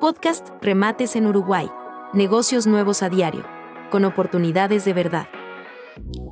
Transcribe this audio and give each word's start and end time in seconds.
Podcast 0.00 0.50
Remates 0.62 1.16
en 1.16 1.26
Uruguay. 1.26 1.68
Negocios 2.12 2.68
nuevos 2.68 3.02
a 3.02 3.08
diario. 3.08 3.44
Con 3.90 4.04
oportunidades 4.04 4.84
de 4.84 4.92
verdad. 4.92 5.26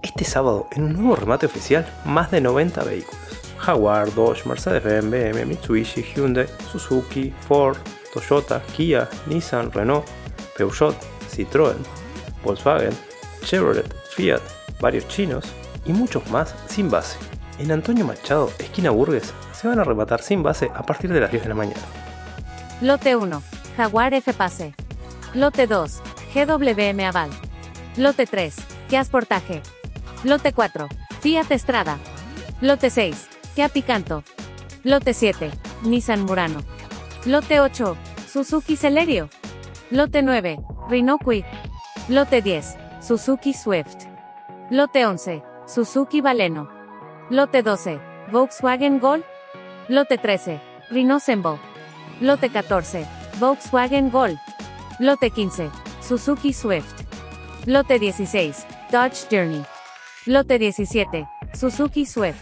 Este 0.04 0.25
sábado, 0.25 0.69
en 0.71 0.85
un 0.85 0.93
nuevo 0.93 1.17
remate 1.17 1.46
oficial, 1.46 1.85
más 2.05 2.31
de 2.31 2.41
90 2.41 2.85
vehículos. 2.85 3.21
Jaguar, 3.59 4.15
Dodge, 4.15 4.47
Mercedes-Benz, 4.47 5.11
BMW, 5.11 5.47
Mitsubishi, 5.47 6.03
Hyundai, 6.03 6.47
Suzuki, 6.71 7.35
Ford, 7.49 7.76
Toyota, 8.15 8.63
Kia, 8.76 9.08
Nissan, 9.26 9.72
Renault, 9.72 10.04
Peugeot, 10.56 10.94
Citroën, 11.28 11.74
Volkswagen, 12.44 12.92
Chevrolet, 13.42 13.92
Fiat, 14.14 14.42
varios 14.80 15.08
chinos 15.08 15.44
y 15.85 15.92
muchos 15.92 16.30
más 16.30 16.55
sin 16.69 16.88
base. 16.88 17.19
En 17.59 17.73
Antonio 17.73 18.06
Machado, 18.06 18.48
esquina 18.60 18.91
Burgues, 18.91 19.34
se 19.52 19.66
van 19.66 19.80
a 19.80 19.84
rematar 19.84 20.23
sin 20.23 20.45
base 20.45 20.70
a 20.73 20.84
partir 20.84 21.12
de 21.12 21.19
las 21.19 21.33
10 21.33 21.42
de 21.42 21.48
la 21.48 21.55
mañana. 21.56 21.83
Lote 22.80 23.16
1. 23.16 23.55
Jaguar 23.77 24.15
F-Pace. 24.15 24.75
Lote 25.35 25.66
2. 25.66 26.03
GWM 26.33 27.01
Aval. 27.01 27.30
Lote 27.97 28.27
3. 28.27 28.52
Kia 28.89 29.05
Sportage. 29.05 29.61
Lote 30.25 30.52
4. 30.52 30.89
Fiat 31.21 31.51
Estrada. 31.51 31.99
Lote 32.61 32.91
6. 32.91 33.29
Kia 33.55 33.69
Picanto. 33.69 34.23
Lote 34.85 35.12
7. 35.12 35.51
Nissan 35.83 36.25
Murano. 36.25 36.61
Lote 37.27 37.61
8. 37.61 37.97
Suzuki 38.27 38.77
Celerio. 38.77 39.29
Lote 39.91 40.23
9. 40.23 40.57
Renault 40.88 41.23
Kwid. 41.23 41.45
Lote 42.09 42.41
10. 42.41 42.79
Suzuki 43.01 43.52
Swift. 43.52 44.09
Lote 44.71 45.02
11. 45.02 45.43
Suzuki 45.66 46.23
Baleno. 46.23 46.69
Lote 47.30 47.63
12. 47.63 48.01
Volkswagen 48.33 49.01
Gol. 49.01 49.23
Lote 49.88 50.16
13. 50.16 50.61
Renault 50.91 51.23
Sembo. 51.23 51.59
Lote 52.21 52.49
14. 52.49 53.16
Volkswagen 53.39 54.11
Gol. 54.11 54.39
Lote 54.99 55.31
15. 55.31 55.71
Suzuki 56.01 56.52
Swift. 56.52 57.05
Lote 57.66 57.99
16. 57.99 58.66
Dodge 58.91 59.29
Journey. 59.30 59.63
Lote 60.27 60.59
17. 60.59 61.27
Suzuki 61.52 62.07
Swift. 62.07 62.41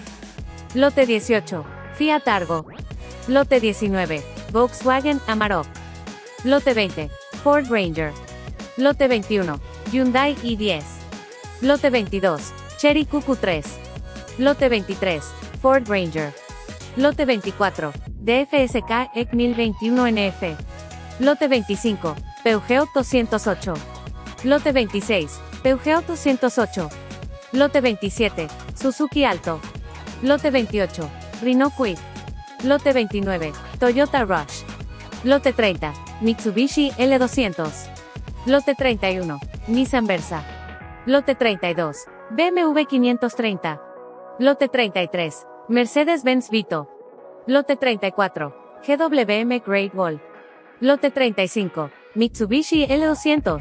Lote 0.74 1.04
18. 1.06 1.64
Fiat 1.94 2.28
Argo. 2.28 2.64
Lote 3.28 3.60
19. 3.60 4.22
Volkswagen 4.52 5.20
Amarok. 5.26 5.66
Lote 6.44 6.74
20. 6.74 7.10
Ford 7.42 7.68
Ranger. 7.70 8.12
Lote 8.76 9.08
21. 9.08 9.58
Hyundai 9.92 10.34
i10. 10.42 10.82
Lote 11.62 11.90
22. 11.90 12.38
Cherry 12.78 13.04
QQ3. 13.04 13.64
Lote 14.38 14.68
23. 14.68 15.20
Ford 15.60 15.88
Ranger. 15.88 16.32
Lote 16.96 17.24
24. 17.24 17.92
DFSK 18.24 19.10
EC 19.14 19.32
1021 19.32 20.10
NF. 20.10 20.56
Lote 21.20 21.48
25. 21.48 22.14
Peugeot 22.42 22.88
208. 22.92 23.80
Lote 24.44 24.72
26. 24.72 25.40
Peugeot 25.62 26.04
208. 26.06 26.88
Lote 27.52 27.80
27. 27.80 28.48
Suzuki 28.74 29.24
Alto. 29.24 29.60
Lote 30.22 30.50
28. 30.50 31.08
Renault 31.42 31.74
Kwid. 31.76 31.98
Lote 32.64 32.92
29. 32.92 33.52
Toyota 33.78 34.24
Rush. 34.24 34.64
Lote 35.24 35.52
30. 35.52 35.92
Mitsubishi 36.20 36.90
L200. 36.98 37.70
Lote 38.46 38.74
31. 38.74 39.38
Nissan 39.68 40.06
Versa. 40.06 40.42
Lote 41.06 41.34
32. 41.34 41.92
BMW 42.30 42.84
530. 42.88 43.78
Lote 44.38 44.68
33. 44.68 45.46
Mercedes-Benz 45.68 46.50
Vito. 46.50 46.88
Lote 47.46 47.76
34. 47.76 48.52
GWM 48.82 49.60
Great 49.64 49.94
Wall. 49.94 50.33
Lote 50.80 51.10
35. 51.10 51.90
Mitsubishi 52.14 52.86
L200. 52.86 53.60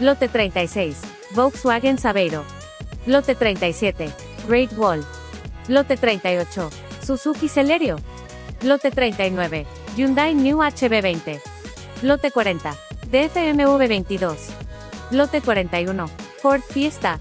Lote 0.00 0.28
36. 0.28 0.96
Volkswagen 1.34 1.98
Saveiro. 1.98 2.44
Lote 3.06 3.34
37. 3.34 4.12
Great 4.46 4.72
Wall. 4.76 5.02
Lote 5.68 5.96
38. 5.96 6.70
Suzuki 7.02 7.48
Celerio. 7.48 7.98
Lote 8.62 8.90
39. 8.90 9.66
Hyundai 9.96 10.34
New 10.34 10.58
HB20. 10.58 11.40
Lote 12.02 12.30
40. 12.30 12.74
DFMV 13.10 13.78
22. 13.78 14.36
Lote 15.10 15.40
41. 15.40 16.08
Ford 16.40 16.62
Fiesta. 16.62 17.18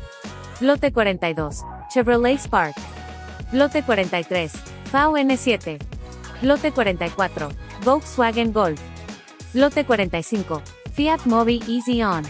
Lote 0.59 0.91
42. 0.91 1.63
Chevrolet 1.89 2.39
Spark. 2.39 2.75
Lote 3.51 3.81
43. 3.81 4.51
VN7. 4.91 5.79
Lote 6.41 6.71
44. 6.71 7.49
Volkswagen 7.83 8.53
Golf. 8.53 8.79
Lote 9.53 9.83
45. 9.83 10.61
Fiat 10.91 11.25
Mobi 11.25 11.61
Easy 11.67 12.03
On. 12.03 12.23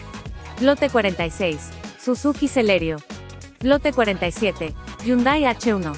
Lote 0.61 0.89
46. 0.89 1.72
Suzuki 1.97 2.47
Celerio. 2.47 2.97
Lote 3.63 3.91
47. 3.91 4.73
Hyundai 5.03 5.44
H1. 5.44 5.95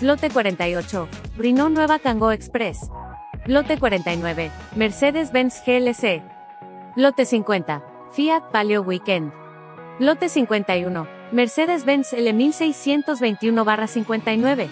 Lote 0.00 0.30
48. 0.30 1.08
Renault 1.38 1.70
Nueva 1.70 1.98
Kangoo 1.98 2.30
Express. 2.30 2.90
Lote 3.46 3.76
49. 3.76 4.50
Mercedes-Benz 4.74 5.62
GLC. 5.64 6.22
Lote 6.96 7.24
50. 7.24 7.80
Fiat 8.12 8.50
Palio 8.50 8.82
Weekend. 8.82 9.32
Lote 10.00 10.28
51. 10.28 11.06
Mercedes-Benz 11.32 12.12
L1621-59. 12.14 14.68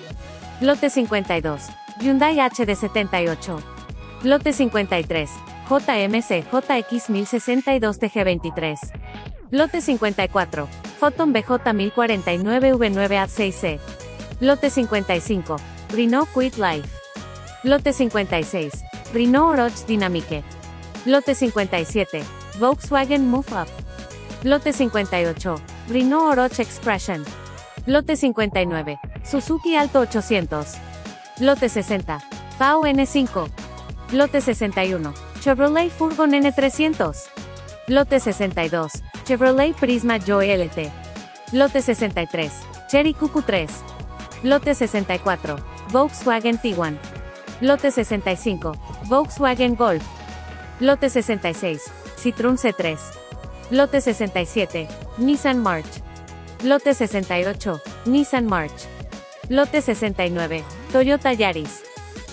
Lote 0.61 0.91
52. 0.91 1.71
Hyundai 2.01 2.37
HD78. 2.37 3.61
Lote 4.25 4.53
53. 4.53 5.56
JMC 5.69 6.45
JX1062 6.51 7.99
TG23. 7.99 8.77
Lote 9.51 9.81
54. 9.81 10.69
Photon 11.01 11.33
BJ 11.33 11.73
1049V9A6C. 11.73 13.81
Lote 14.41 14.71
55. 14.71 15.61
Renault 15.93 16.29
Quit 16.33 16.59
Life. 16.59 16.89
Lote 17.65 17.93
56. 17.93 18.85
Renault 19.13 19.53
Oroch 19.53 19.87
Dynamique. 19.87 20.43
Lote 21.05 21.35
57. 21.35 22.25
Volkswagen 22.59 23.29
Move 23.29 23.53
Up. 23.53 23.69
Lote 24.45 24.73
58. 24.73 25.61
Renault 25.89 26.33
Oroch 26.33 26.61
Expression. 26.61 27.25
Lote 27.87 28.17
59. 28.17 28.99
Suzuki 29.25 29.77
Alto 29.77 30.03
800. 30.03 30.67
Lote 31.41 31.69
60. 31.69 32.21
VN5. 32.59 33.51
Lote 34.13 34.41
61. 34.41 35.26
Chevrolet 35.47 35.91
Furgon 35.91 36.33
N300. 36.35 37.15
Lote 37.87 38.19
62. 38.19 38.89
Chevrolet 39.25 39.73
Prisma 39.79 40.19
Joy 40.19 40.49
LT. 40.57 40.91
Lote 41.53 41.81
63. 41.81 42.51
Cherry 42.91 43.13
QQ3. 43.13 43.69
Lote 44.43 44.75
64. 44.75 45.57
Volkswagen 45.93 46.59
Tiguan. 46.59 46.99
Lote 47.61 47.93
65. 47.93 48.73
Volkswagen 49.09 49.77
Golf. 49.77 50.03
Lote 50.81 51.09
66. 51.09 51.93
Citroën 52.17 52.57
C3. 52.57 52.99
Lote 53.71 54.01
67. 54.01 54.89
Nissan 55.19 55.59
March. 55.59 56.03
Lote 56.65 56.93
68. 56.93 57.81
Nissan 58.07 58.47
March. 58.47 58.89
Lote 59.49 59.81
69. 59.81 60.65
Toyota 60.93 61.31
Yaris. 61.31 61.85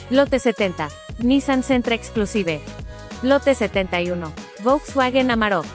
Lote 0.09 0.39
70. 0.39 0.89
Nissan 1.19 1.61
Sentra 1.61 1.93
Exclusive. 1.93 2.82
Lote 3.23 3.55
71. 3.55 4.33
Volkswagen 4.63 5.31
Amarok. 5.31 5.65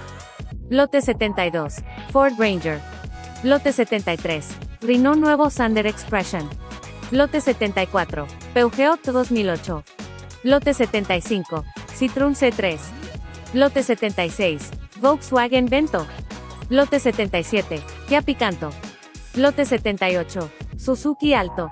Lote 0.70 1.00
72. 1.00 1.82
Ford 2.12 2.34
Ranger. 2.38 2.78
Lote 3.42 3.72
73. 3.72 4.44
Renault 4.82 5.18
Nuevo 5.18 5.48
Sander 5.50 5.86
Expression. 5.86 6.46
Lote 7.10 7.40
74. 7.40 8.26
Peugeot 8.52 9.00
2008. 9.02 9.82
Lote 10.42 10.74
75. 10.74 11.64
Citroën 11.98 12.34
C3. 12.34 12.78
Lote 13.54 13.82
76. 13.82 14.70
Volkswagen 15.00 15.70
Vento. 15.70 16.06
Lote 16.68 16.98
77. 17.00 17.82
Kia 18.08 18.22
Picanto. 18.22 18.72
Lote 19.36 19.64
78. 19.64 20.50
Suzuki 20.76 21.34
Alto. 21.34 21.70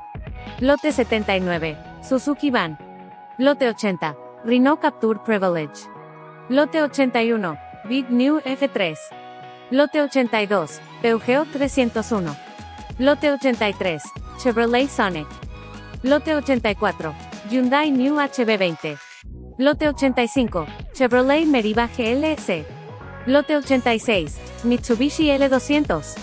Lote 0.60 0.90
79. 0.92 1.76
Suzuki 2.00 2.50
Van. 2.50 2.78
Lote 3.38 3.68
80. 3.68 4.25
Renault 4.46 4.80
Capture 4.80 5.18
Privilege. 5.24 5.88
Lote 6.48 6.80
81. 6.80 7.58
Big 7.88 8.08
New 8.10 8.40
F3. 8.44 8.94
Lote 9.72 9.98
82. 9.98 10.80
Peugeot 11.02 11.46
301. 11.52 12.36
Lote 13.00 13.26
83. 13.26 13.98
Chevrolet 14.38 14.86
Sonic. 14.88 15.26
Lote 16.04 16.36
84. 16.36 17.12
Hyundai 17.50 17.90
New 17.90 18.14
HB20. 18.14 18.96
Lote 19.58 19.88
85. 19.88 20.66
Chevrolet 20.94 21.44
Meriva 21.44 21.88
GLS. 21.96 22.64
Lote 23.26 23.56
86. 23.56 24.38
Mitsubishi 24.62 25.26
L200. 25.36 26.14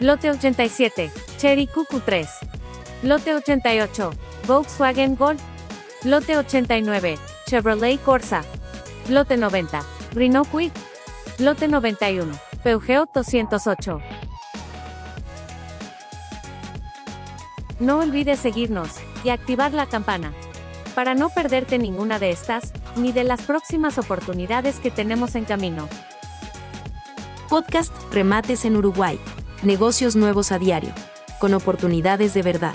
Lote 0.00 0.30
87. 0.30 1.10
Cherry 1.36 1.66
QQ3. 1.66 2.26
Lote 3.02 3.30
88. 3.30 4.10
Volkswagen 4.46 5.16
Gol. 5.18 5.36
Lote 6.04 6.32
89. 6.32 7.37
Chevrolet 7.48 7.98
Corsa. 8.02 8.42
Lote 9.08 9.38
90. 9.38 9.80
Renault 10.12 10.50
Kwid. 10.50 10.70
Lote 11.38 11.66
91. 11.66 12.30
Peugeot 12.62 13.08
208. 13.14 14.02
No 17.80 18.00
olvides 18.00 18.38
seguirnos 18.40 18.96
y 19.24 19.30
activar 19.30 19.72
la 19.72 19.86
campana 19.86 20.34
para 20.94 21.14
no 21.14 21.30
perderte 21.30 21.78
ninguna 21.78 22.18
de 22.18 22.32
estas, 22.32 22.74
ni 22.96 23.12
de 23.12 23.24
las 23.24 23.40
próximas 23.40 23.96
oportunidades 23.96 24.78
que 24.78 24.90
tenemos 24.90 25.34
en 25.34 25.46
camino. 25.46 25.88
Podcast 27.48 27.94
Remates 28.12 28.66
en 28.66 28.76
Uruguay. 28.76 29.18
Negocios 29.62 30.16
nuevos 30.16 30.52
a 30.52 30.58
diario. 30.58 30.92
Con 31.38 31.54
oportunidades 31.54 32.34
de 32.34 32.42
verdad. 32.42 32.74